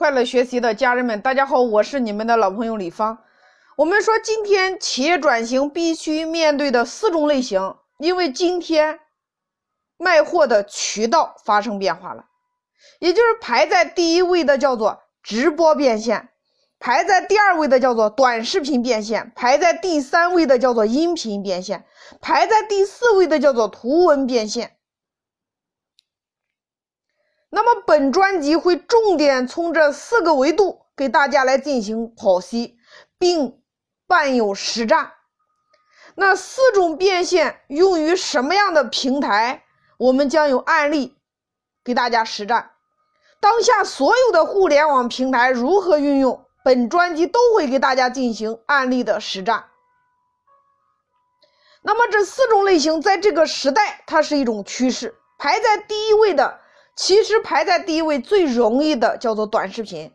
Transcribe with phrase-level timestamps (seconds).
[0.00, 3.18] 快乐学习的家人们，大家好，我是你们的老朋友李芳。
[3.76, 8.98] 我们说今天企业转型必须面对的四种类型，因为今天
[9.98, 12.24] 卖货的渠道发生变化了，
[12.98, 16.30] 也就是排在第一位的叫做直播变现，
[16.78, 21.84] 排在第二位的叫做短视频变现，排在第三位的叫做音频变现，
[22.22, 24.78] 排在第四位的叫做图文变现。
[27.52, 32.78] 那么本专辑会重点从这四个维度给大家来进行剖析，
[33.18, 33.60] 并
[34.06, 35.12] 伴有实战。
[36.14, 39.64] 那四种变现用于什么样的平台？
[39.98, 41.16] 我们将有案例
[41.82, 42.70] 给大家实战。
[43.40, 46.46] 当下所有的互联网平台如何运用？
[46.62, 49.64] 本专辑都会给大家进行案例的实战。
[51.82, 56.59] 那么这四种类型在这个时代，它是一种趋势，排在第一位的。
[56.96, 60.12] 其实排在第一位最容易的叫做短视频，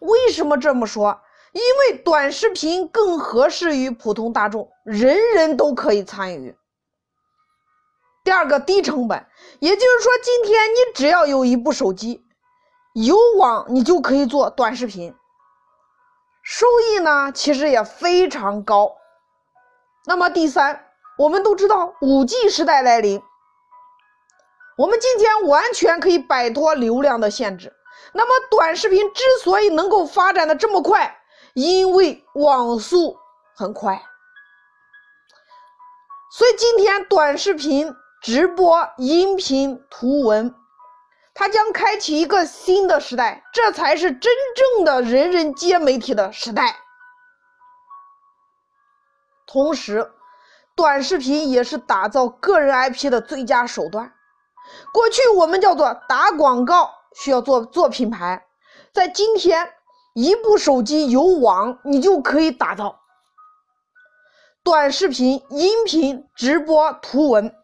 [0.00, 1.20] 为什么这么说？
[1.52, 6.56] 因为短视频更合适于普通大众，人人都可以参与。
[8.24, 9.26] 第二个低成本，
[9.58, 12.24] 也就是说，今天你只要有一部手机，
[12.94, 15.14] 有网，你就可以做短视频，
[16.42, 18.94] 收益呢其实也非常高。
[20.06, 20.86] 那么第三，
[21.18, 23.22] 我们都知道五 G 时代来临。
[24.82, 27.72] 我们今天完全可以摆脱流量的限制。
[28.12, 31.16] 那么，短视频之所以能够发展的这么快，
[31.54, 33.16] 因为网速
[33.54, 34.02] 很快。
[36.32, 40.52] 所以，今天短视频、直播、音频、图文，
[41.32, 46.74] 它将开启一个新的时代，这才是真正的人人皆媒体的时代。
[49.46, 50.10] 同时，
[50.74, 54.12] 短视频也是打造个人 IP 的最佳手段。
[54.92, 58.46] 过去我们叫做打广告，需要做做品牌，
[58.92, 59.68] 在今天，
[60.14, 63.00] 一部手机有网，你就可以打造
[64.62, 67.54] 短视频、音频、直播、图文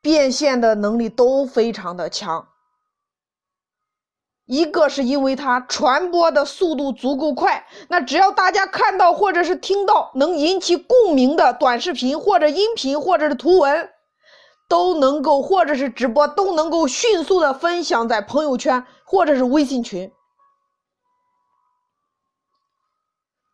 [0.00, 2.48] 变现的能力都非常的强。
[4.46, 13.90] 一个是因为它传播的速度足够快，那只要大家看到或者是听到能引起共鸣的短视频或者音频或者是图文。
[14.68, 20.12] 都能够，或者是直播，都能够迅速的分享在朋友圈或者是微信群，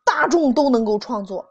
[0.05, 1.45] 大众都能够创作，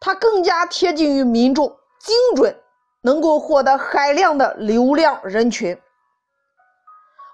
[0.00, 1.68] 它更加贴近于民众，
[2.00, 2.56] 精准，
[3.02, 5.76] 能够获得海量的流量人群。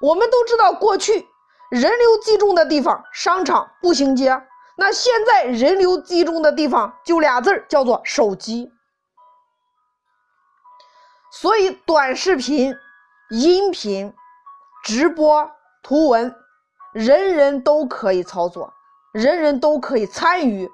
[0.01, 1.27] 我们都知道，过去
[1.71, 4.31] 人流集中的地方，商场、步行街，
[4.77, 8.73] 那现在人流集中的地方就俩字儿，叫做手机。
[11.41, 12.75] 所以，短视频、
[13.31, 14.13] 音频、
[14.83, 15.49] 直播、
[15.85, 16.35] 图文，
[16.93, 18.75] 人人都可以操作，
[19.13, 20.69] 人人都可以参与。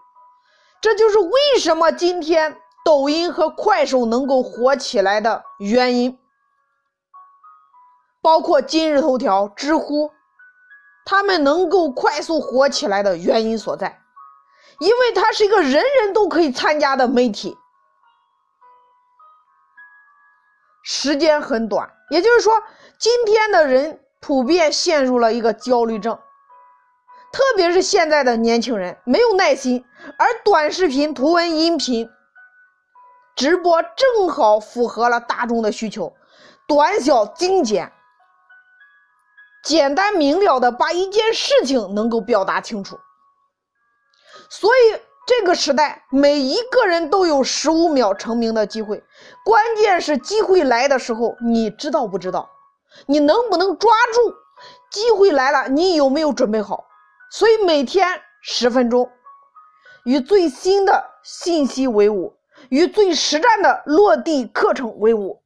[0.80, 6.19] 这就是为什么今天抖音和快手能够火起来的原因，
[8.22, 10.10] 包括今日头条、知乎，
[11.04, 14.00] 他们能够快速火起来的原因所在，
[14.78, 17.54] 因为它是一个人人都可以参加的媒体。
[20.84, 22.53] 时间很短，也就是说，
[22.99, 26.15] 今天的人普遍陷入了一个焦虑症，
[27.33, 29.83] 特别是现在的年轻人没有耐心，
[30.19, 32.09] 而短视频、图文、音频、
[33.34, 36.15] 直播正好符合了大众的需求，
[36.69, 37.91] 短小精简，
[39.65, 43.01] 简单明了的把一件事情能够表达清楚，
[44.51, 45.01] 所以。
[45.26, 49.02] 这个时代，每一个人都有十五秒成名的机会，
[49.42, 52.50] 关键是机会来的时候，你知道不知道？
[53.06, 54.34] 你能不能抓住？
[54.90, 56.84] 机会来了，你有没有准备好？
[57.30, 58.06] 所以每天
[58.42, 59.10] 十分钟，
[60.04, 62.36] 与最新的信息为伍，
[62.68, 65.41] 与最实战的落地课程为伍。